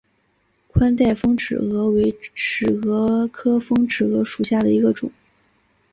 [0.69, 5.11] 宽带峰尺蛾为尺蛾科峰尺蛾属下的一个种。